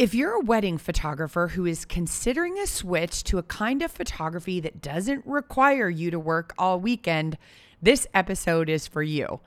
[0.00, 4.58] If you're a wedding photographer who is considering a switch to a kind of photography
[4.60, 7.36] that doesn't require you to work all weekend,
[7.82, 9.40] this episode is for you.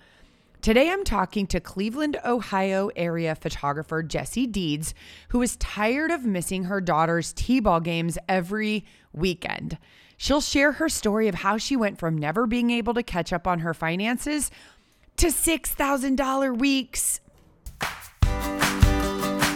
[0.61, 4.93] Today, I'm talking to Cleveland, Ohio area photographer Jessie Deeds,
[5.29, 9.79] who is tired of missing her daughter's T ball games every weekend.
[10.17, 13.47] She'll share her story of how she went from never being able to catch up
[13.47, 14.51] on her finances
[15.17, 17.21] to $6,000 weeks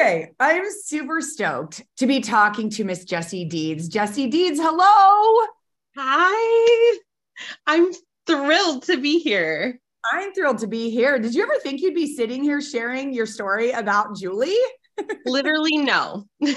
[0.00, 3.86] Okay, I'm super stoked to be talking to Miss Jessie Deeds.
[3.86, 5.46] Jessie Deeds, hello.
[5.94, 6.98] Hi.
[7.66, 7.90] I'm
[8.26, 9.78] thrilled to be here.
[10.10, 11.18] I'm thrilled to be here.
[11.18, 14.56] Did you ever think you'd be sitting here sharing your story about Julie?
[15.26, 16.24] Literally, no.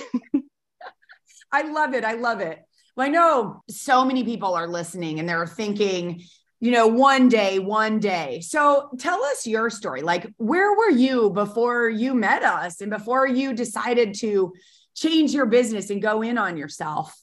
[1.51, 2.05] I love it.
[2.05, 2.59] I love it.
[2.95, 6.23] Well, I know so many people are listening and they're thinking,
[6.63, 8.39] you know, one day, one day.
[8.39, 10.01] So tell us your story.
[10.01, 14.53] Like, where were you before you met us and before you decided to
[14.95, 17.13] change your business and go in on yourself?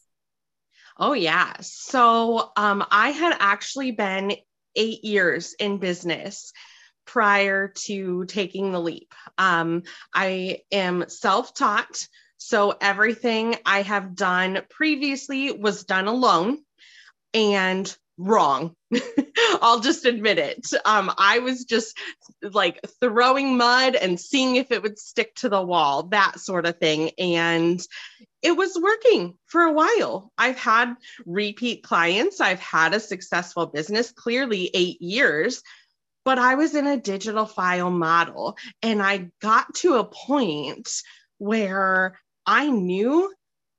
[0.99, 1.55] Oh, yeah.
[1.63, 4.35] So um, I had actually been
[4.77, 6.53] eight years in business
[7.07, 9.15] prior to taking the leap.
[9.39, 12.07] Um, I am self taught.
[12.37, 16.59] So everything I have done previously was done alone.
[17.33, 18.77] And wrong.
[19.63, 20.67] I'll just admit it.
[20.85, 21.99] Um, I was just
[22.43, 26.79] like throwing mud and seeing if it would stick to the wall, that sort of
[26.79, 27.11] thing.
[27.19, 27.81] And
[28.43, 30.31] it was working for a while.
[30.37, 30.95] I've had
[31.27, 35.63] repeat clients, I've had a successful business, clearly eight years.
[36.23, 40.91] But I was in a digital file model and I got to a point
[41.39, 43.33] where I knew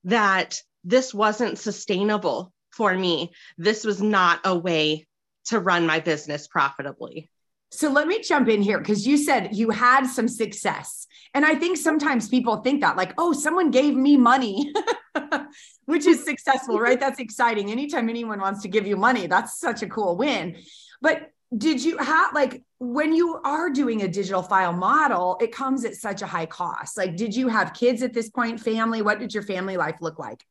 [0.06, 5.08] that this wasn't sustainable for me, this was not a way
[5.46, 7.30] to run my business profitably.
[7.74, 11.08] So let me jump in here because you said you had some success.
[11.34, 14.74] And I think sometimes people think that, like, oh, someone gave me money,
[15.86, 17.00] which is successful, right?
[17.00, 17.72] That's exciting.
[17.72, 20.58] Anytime anyone wants to give you money, that's such a cool win.
[21.02, 25.86] But did you have, like, when you are doing a digital file model, it comes
[25.86, 26.98] at such a high cost.
[26.98, 29.02] Like, did you have kids at this point, family?
[29.02, 30.46] What did your family life look like?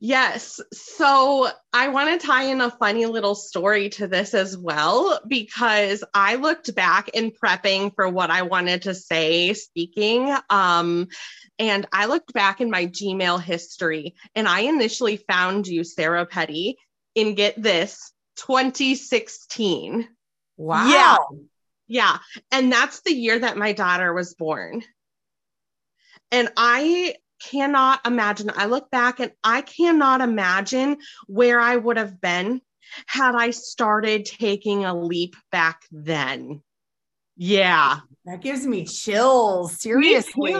[0.00, 0.60] Yes.
[0.72, 6.04] So I want to tie in a funny little story to this as well, because
[6.14, 10.34] I looked back in prepping for what I wanted to say speaking.
[10.50, 11.08] Um,
[11.58, 16.76] and I looked back in my Gmail history and I initially found you, Sarah Petty,
[17.16, 20.08] in get this 2016.
[20.56, 20.88] Wow.
[20.88, 21.16] Yeah.
[21.88, 22.18] Yeah.
[22.52, 24.84] And that's the year that my daughter was born.
[26.30, 28.50] And I cannot imagine.
[28.54, 32.60] I look back and I cannot imagine where I would have been
[33.06, 36.62] had I started taking a leap back then.
[37.36, 38.00] Yeah.
[38.24, 39.80] That gives me chills.
[39.80, 40.52] Seriously.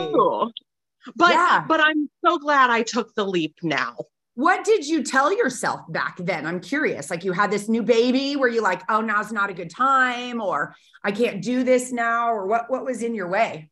[1.17, 1.65] But yeah.
[1.67, 3.97] but I'm so glad I took the leap now.
[4.35, 6.47] What did you tell yourself back then?
[6.47, 7.11] I'm curious.
[7.11, 10.41] Like you had this new baby where you like, oh, now's not a good time,
[10.41, 13.71] or I can't do this now, or what what was in your way?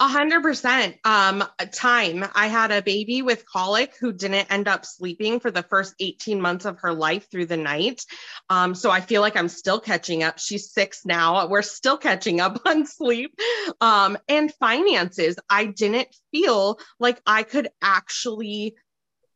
[0.00, 0.96] A hundred percent.
[1.04, 2.24] Um, time.
[2.34, 6.40] I had a baby with colic who didn't end up sleeping for the first 18
[6.40, 8.02] months of her life through the night.
[8.50, 10.38] Um, so I feel like I'm still catching up.
[10.38, 11.46] She's six now.
[11.48, 13.34] We're still catching up on sleep.
[13.80, 15.36] Um, and finances.
[15.48, 18.76] I didn't feel like I could actually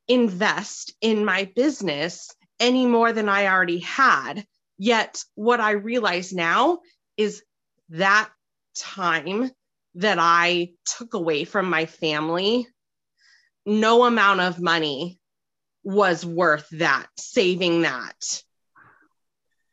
[0.08, 4.44] invest in my business any more than I already had.
[4.78, 6.80] Yet what I realize now
[7.16, 7.42] is
[7.90, 8.30] that
[8.74, 9.50] time
[9.94, 12.66] that I took away from my family,
[13.66, 15.18] no amount of money
[15.82, 18.42] was worth that, saving that.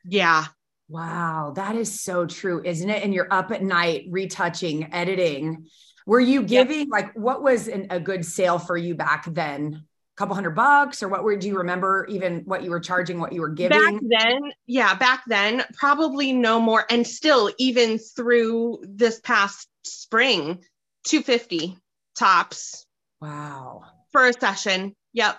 [0.04, 0.46] Yeah.
[0.90, 3.04] Wow, that is so true, isn't it?
[3.04, 5.68] And you're up at night retouching, editing.
[6.06, 6.88] Were you giving yep.
[6.90, 9.84] like what was an, a good sale for you back then?
[10.18, 13.31] Couple hundred bucks or what were do you remember even what you were charging what
[13.31, 13.78] you were giving?
[13.80, 20.60] back then yeah back then probably no more and still even through this past spring
[21.06, 21.78] 250
[22.18, 22.86] tops.
[23.22, 23.84] Wow.
[24.12, 25.38] For a session yep.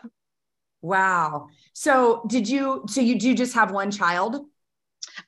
[0.80, 1.48] Wow.
[1.72, 4.44] So did you so you do just have one child?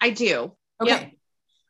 [0.01, 0.53] I do.
[0.81, 0.91] Okay.
[0.91, 1.13] Yep.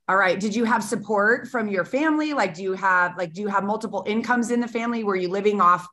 [0.09, 0.39] all right.
[0.39, 2.35] Did you have support from your family?
[2.35, 5.03] Like do you have like do you have multiple incomes in the family?
[5.03, 5.89] Were you living off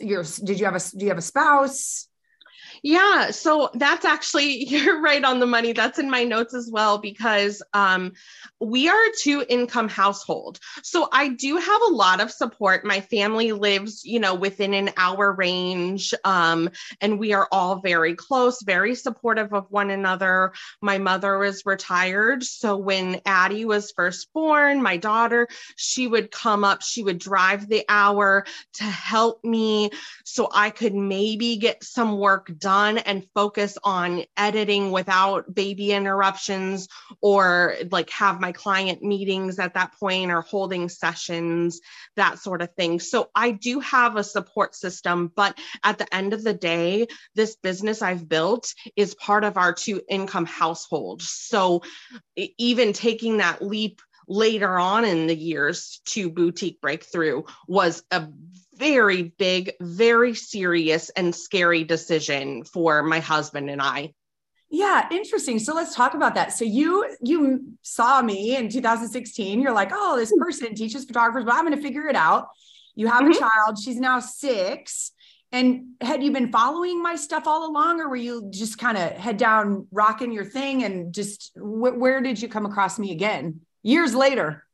[0.00, 2.08] your did you have a do you have a spouse
[2.82, 5.72] yeah, so that's actually you're right on the money.
[5.72, 8.12] That's in my notes as well because um,
[8.60, 10.58] we are a two income household.
[10.82, 12.84] So I do have a lot of support.
[12.84, 18.14] My family lives, you know, within an hour range, um, and we are all very
[18.14, 20.52] close, very supportive of one another.
[20.80, 26.64] My mother was retired, so when Addie was first born, my daughter, she would come
[26.64, 28.44] up, she would drive the hour
[28.74, 29.90] to help me,
[30.24, 36.88] so I could maybe get some work done and focus on editing without baby interruptions
[37.20, 41.82] or like have my client meetings at that point or holding sessions,
[42.16, 43.00] that sort of thing.
[43.00, 47.54] So I do have a support system, but at the end of the day, this
[47.56, 51.20] business I've built is part of our two income household.
[51.20, 51.82] So
[52.34, 58.26] even taking that leap later on in the years to boutique breakthrough was a
[58.76, 64.12] very big, very serious and scary decision for my husband and I.
[64.70, 65.58] Yeah, interesting.
[65.58, 66.52] So let's talk about that.
[66.52, 69.60] So you you saw me in 2016.
[69.60, 72.48] You're like, "Oh, this person teaches photographers, but I'm going to figure it out."
[72.94, 73.32] You have mm-hmm.
[73.32, 73.78] a child.
[73.78, 75.10] She's now 6.
[75.52, 79.12] And had you been following my stuff all along or were you just kind of
[79.12, 83.60] head down rocking your thing and just wh- where did you come across me again?
[83.82, 84.64] Years later.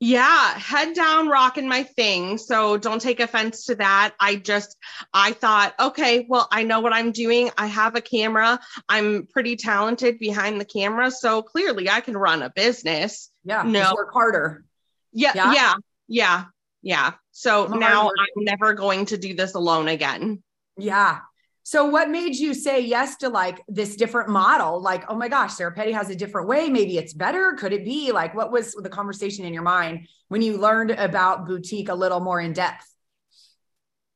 [0.00, 2.38] Yeah, head down, rocking my thing.
[2.38, 4.14] So don't take offense to that.
[4.18, 4.76] I just,
[5.12, 7.50] I thought, okay, well, I know what I'm doing.
[7.56, 8.60] I have a camera.
[8.88, 11.10] I'm pretty talented behind the camera.
[11.10, 13.30] So clearly I can run a business.
[13.44, 13.62] Yeah.
[13.62, 14.64] No, work harder.
[15.12, 15.32] Yeah.
[15.34, 15.52] Yeah.
[15.52, 15.74] Yeah.
[16.08, 16.44] Yeah.
[16.82, 17.12] yeah.
[17.32, 20.42] So I'm now I'm never going to do this alone again.
[20.76, 21.20] Yeah.
[21.64, 24.80] So what made you say yes to like this different model?
[24.80, 26.68] Like, oh my gosh, Sarah Petty has a different way.
[26.68, 27.52] Maybe it's better.
[27.52, 28.10] Could it be?
[28.10, 32.20] Like, what was the conversation in your mind when you learned about boutique a little
[32.20, 32.88] more in depth?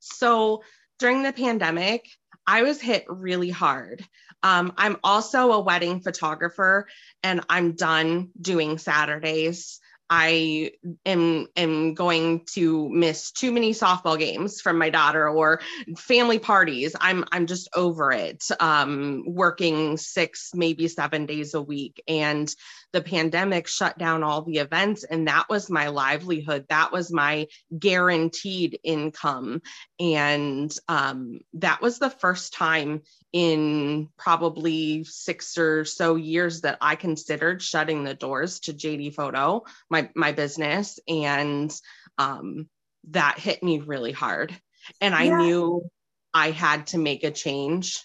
[0.01, 0.63] So
[0.99, 2.09] during the pandemic,
[2.47, 4.05] I was hit really hard.
[4.43, 6.87] Um, I'm also a wedding photographer
[7.23, 9.81] and I'm done doing Saturdays.
[10.09, 10.73] I
[11.05, 15.61] am am going to miss too many softball games from my daughter or
[15.97, 16.95] family parties.
[17.01, 18.45] I'm I'm just over it.
[18.61, 22.55] Um, working six, maybe seven days a week, and
[22.93, 26.67] the pandemic shut down all the events, and that was my livelihood.
[26.69, 29.63] That was my guaranteed income,
[29.99, 33.03] and um, that was the first time
[33.33, 39.65] in probably six or so years that I considered shutting the doors to JD Photo,
[39.91, 41.73] my my business, and
[42.19, 42.69] um,
[43.11, 44.57] that hit me really hard.
[45.01, 45.39] And I yeah.
[45.39, 45.91] knew
[46.33, 48.03] I had to make a change,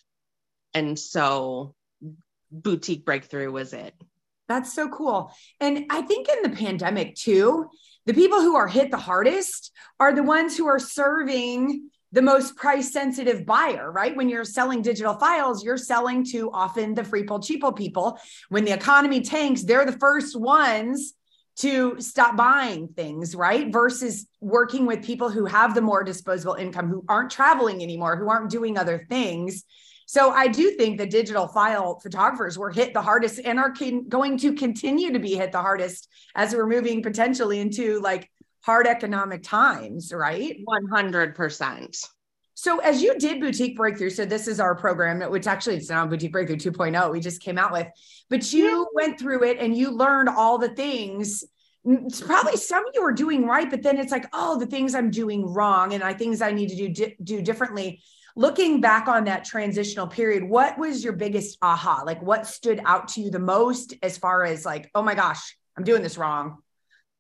[0.73, 1.75] and so
[2.51, 3.93] boutique breakthrough was it.
[4.51, 5.33] That's so cool.
[5.61, 7.69] And I think in the pandemic too,
[8.05, 12.57] the people who are hit the hardest are the ones who are serving the most
[12.57, 14.13] price sensitive buyer, right?
[14.13, 18.19] When you're selling digital files, you're selling to often the free cheapo people.
[18.49, 21.13] When the economy tanks, they're the first ones
[21.59, 23.71] to stop buying things, right?
[23.71, 28.29] Versus working with people who have the more disposable income, who aren't traveling anymore, who
[28.29, 29.63] aren't doing other things.
[30.11, 33.73] So I do think the digital file photographers were hit the hardest and are
[34.09, 38.87] going to continue to be hit the hardest as we're moving potentially into like hard
[38.87, 40.57] economic times, right?
[40.67, 42.07] 100%.
[42.55, 46.05] So as you did boutique breakthrough, so this is our program, which actually it's now
[46.05, 47.87] boutique breakthrough 2.0 we just came out with,
[48.29, 48.83] but you yeah.
[48.93, 51.45] went through it and you learned all the things.
[51.87, 54.93] Mm, it's probably some you were doing right, but then it's like, oh, the things
[54.93, 58.01] I'm doing wrong and I things I need to do do differently.
[58.35, 62.03] Looking back on that transitional period, what was your biggest aha?
[62.05, 65.57] Like what stood out to you the most as far as like, oh my gosh,
[65.77, 66.57] I'm doing this wrong?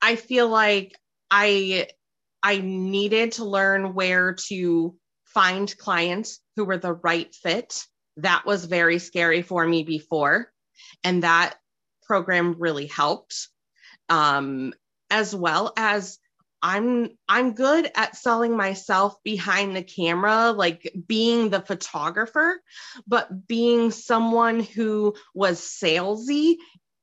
[0.01, 0.97] I feel like
[1.29, 1.87] I
[2.43, 7.83] I needed to learn where to find clients who were the right fit.
[8.17, 10.51] That was very scary for me before.
[11.03, 11.55] And that
[12.03, 13.47] program really helped.
[14.09, 14.73] Um,
[15.11, 16.17] as well as
[16.61, 22.61] I'm I'm good at selling myself behind the camera, like being the photographer,
[23.07, 26.57] but being someone who was salesy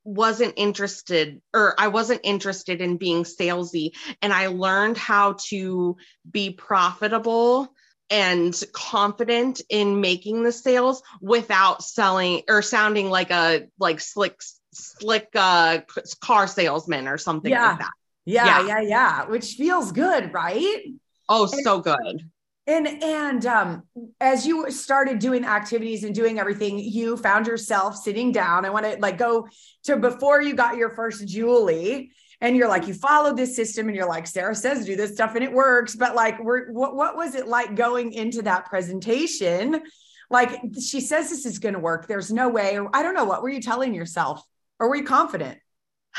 [0.04, 3.90] wasn't interested or I wasn't interested in being salesy
[4.22, 5.96] and I learned how to
[6.30, 7.68] be profitable
[8.08, 14.40] and confident in making the sales without selling or sounding like a like slick
[14.72, 15.80] slick uh
[16.20, 17.70] car salesman or something yeah.
[17.70, 17.92] like that.
[18.28, 20.82] Yeah, yeah, yeah, yeah, which feels good, right?
[21.30, 22.30] Oh, and, so good.
[22.66, 23.82] And and um
[24.20, 28.66] as you started doing activities and doing everything, you found yourself sitting down.
[28.66, 29.49] I want to like go
[29.85, 32.11] to before you got your first Julie
[32.42, 35.35] and you're like you followed this system and you're like sarah says do this stuff
[35.35, 35.97] and it works.
[35.97, 39.80] But like we're, what, what was it like going into that presentation?
[40.28, 42.06] Like she says this is going to work.
[42.06, 42.78] There's no way.
[42.92, 43.25] I don't know.
[43.25, 44.42] What were you telling yourself?
[44.78, 45.58] Or were you confident?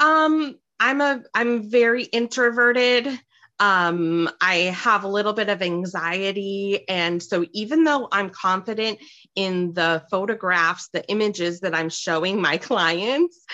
[0.00, 3.20] Um i'm a i'm very introverted
[3.60, 6.88] um, I have a little bit of anxiety.
[6.88, 8.98] And so, even though I'm confident
[9.36, 13.44] in the photographs, the images that I'm showing my clients,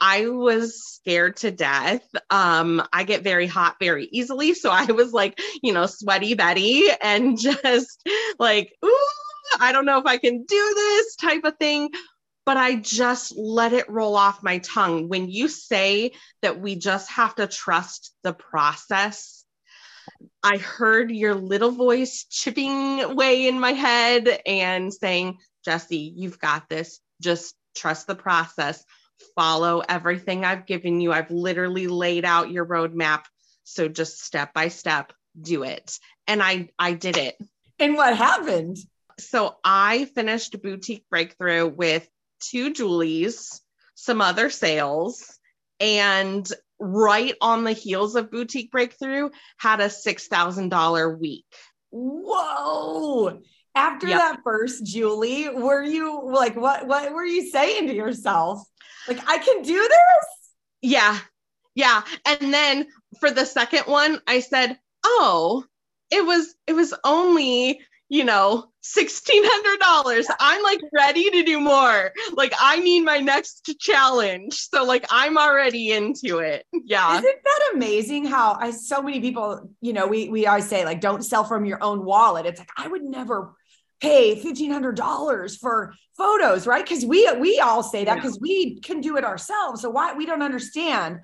[0.00, 2.06] I was scared to death.
[2.30, 4.54] Um, I get very hot very easily.
[4.54, 8.08] So I was like, you know, sweaty Betty and just
[8.38, 9.06] like, ooh,
[9.58, 11.90] I don't know if I can do this type of thing.
[12.50, 15.08] But I just let it roll off my tongue.
[15.08, 16.10] When you say
[16.42, 19.44] that we just have to trust the process,
[20.42, 26.68] I heard your little voice chipping away in my head and saying, Jessie, you've got
[26.68, 26.98] this.
[27.20, 28.84] Just trust the process
[29.36, 31.12] follow everything I've given you.
[31.12, 33.26] I've literally laid out your roadmap.
[33.62, 36.00] So just step by step, do it.
[36.26, 37.36] And I I did it.
[37.78, 38.78] And what happened?
[39.20, 42.08] So I finished boutique breakthrough with
[42.40, 43.60] two Julies,
[43.94, 45.38] some other sales,
[45.78, 46.46] and
[46.78, 51.46] right on the heels of boutique breakthrough had a $6,000 week.
[51.90, 53.40] Whoa
[53.76, 54.18] after yep.
[54.18, 58.60] that first julie were you like what what were you saying to yourself
[59.08, 60.50] like, I can do this?
[60.82, 61.18] Yeah.
[61.74, 62.02] Yeah.
[62.26, 62.86] And then
[63.18, 65.64] for the second one, I said, Oh,
[66.10, 70.24] it was, it was only, you know, $1,600.
[70.40, 72.12] I'm like ready to do more.
[72.32, 74.54] Like, I need my next challenge.
[74.54, 76.64] So, like, I'm already into it.
[76.72, 77.18] Yeah.
[77.18, 81.00] Isn't that amazing how I, so many people, you know, we, we always say, like,
[81.00, 82.46] don't sell from your own wallet.
[82.46, 83.54] It's like, I would never
[84.00, 89.16] pay $1500 for photos right because we we all say that because we can do
[89.16, 91.18] it ourselves so why we don't understand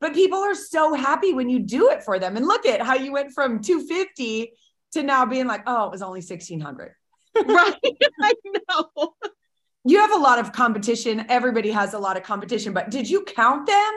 [0.00, 2.94] but people are so happy when you do it for them and look at how
[2.94, 4.52] you went from 250
[4.92, 6.94] to now being like oh it was only 1600
[7.46, 7.76] right?
[8.22, 8.34] I
[8.68, 9.14] know.
[9.84, 11.26] You have a lot of competition.
[11.28, 13.92] Everybody has a lot of competition but did you count them?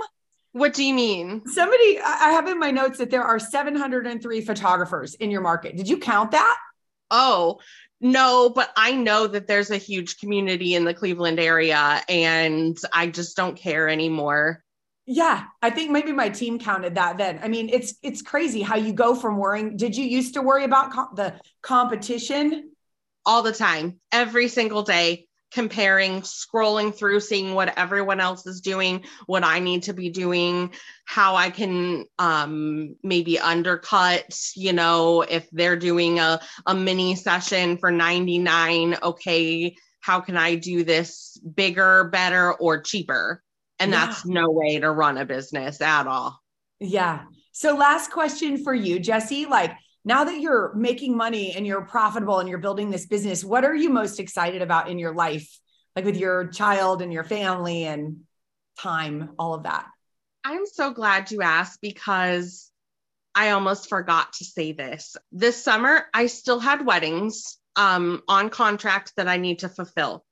[0.53, 1.45] What do you mean?
[1.47, 5.75] Somebody i have in my notes that there are 703 photographers in your market.
[5.75, 6.57] Did you count that?
[7.09, 7.59] Oh
[7.99, 13.07] no, but I know that there's a huge community in the Cleveland area and I
[13.07, 14.63] just don't care anymore.
[15.05, 17.39] Yeah, I think maybe my team counted that then.
[17.41, 19.75] I mean, it's it's crazy how you go from worrying.
[19.75, 22.71] Did you used to worry about co- the competition
[23.25, 25.27] all the time, every single day?
[25.53, 30.73] comparing, scrolling through, seeing what everyone else is doing, what I need to be doing,
[31.05, 37.77] how I can um, maybe undercut, you know, if they're doing a, a mini session
[37.77, 43.43] for 99, okay, how can I do this bigger, better, or cheaper?
[43.79, 44.07] And yeah.
[44.07, 46.39] that's no way to run a business at all.
[46.79, 47.25] Yeah.
[47.51, 49.45] So, last question for you, Jessie.
[49.45, 49.71] Like,
[50.05, 53.75] now that you're making money and you're profitable and you're building this business, what are
[53.75, 55.59] you most excited about in your life,
[55.95, 58.21] like with your child and your family and
[58.79, 59.87] time, all of that?
[60.43, 62.69] I'm so glad you asked because
[63.33, 65.15] I almost forgot to say this.
[65.31, 70.25] This summer, I still had weddings um, on contract that I need to fulfill.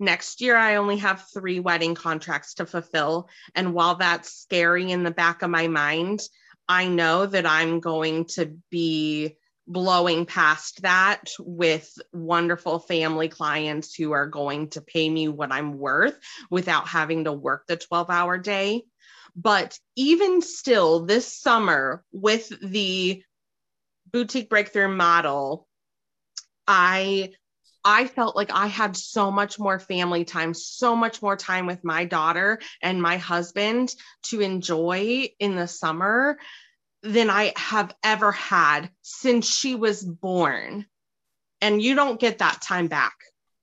[0.00, 3.28] Next year, I only have three wedding contracts to fulfill.
[3.54, 6.20] And while that's scary in the back of my mind,
[6.68, 14.12] I know that I'm going to be blowing past that with wonderful family clients who
[14.12, 16.18] are going to pay me what I'm worth
[16.50, 18.82] without having to work the 12 hour day.
[19.34, 23.22] But even still, this summer with the
[24.10, 25.66] boutique breakthrough model,
[26.66, 27.32] I
[27.84, 31.82] I felt like I had so much more family time, so much more time with
[31.84, 36.38] my daughter and my husband to enjoy in the summer
[37.02, 40.86] than I have ever had since she was born.
[41.60, 43.14] And you don't get that time back.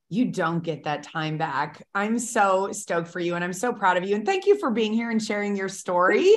[0.10, 1.86] You don't get that time back.
[1.94, 4.16] I'm so stoked for you and I'm so proud of you.
[4.16, 6.34] And thank you for being here and sharing your story.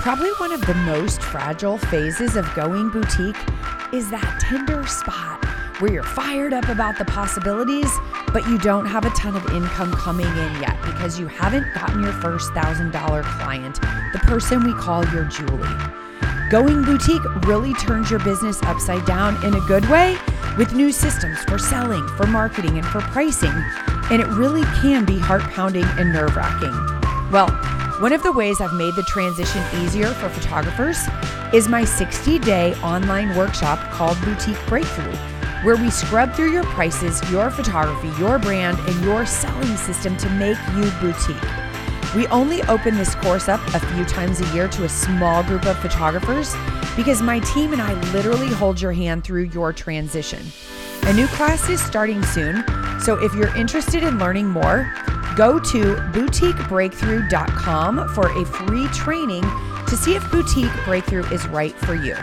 [0.00, 3.36] Probably one of the most fragile phases of going boutique
[3.92, 5.44] is that tender spot
[5.80, 7.90] where you're fired up about the possibilities,
[8.32, 12.02] but you don't have a ton of income coming in yet because you haven't gotten
[12.02, 13.80] your first $1,000 client,
[14.12, 15.68] the person we call your Julie.
[16.50, 20.16] Going boutique really turns your business upside down in a good way
[20.56, 23.54] with new systems for selling, for marketing, and for pricing.
[24.10, 26.72] And it really can be heart pounding and nerve wracking.
[27.32, 27.48] Well,
[28.00, 30.98] one of the ways I've made the transition easier for photographers
[31.52, 35.14] is my 60 day online workshop called Boutique Breakthrough,
[35.62, 40.28] where we scrub through your prices, your photography, your brand, and your selling system to
[40.30, 41.36] make you boutique.
[42.16, 45.64] We only open this course up a few times a year to a small group
[45.64, 46.52] of photographers
[46.96, 50.44] because my team and I literally hold your hand through your transition.
[51.04, 52.64] A new class is starting soon,
[52.98, 54.92] so if you're interested in learning more,
[55.36, 59.42] go to boutiquebreakthrough.com for a free training
[59.88, 62.16] to see if Boutique Breakthrough is right for you.